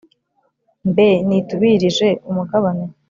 Mbe 0.89 1.07
nitubirije 1.27 2.07
umugabane!" 2.29 2.85